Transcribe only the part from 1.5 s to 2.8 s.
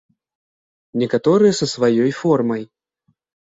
са сваёй формай.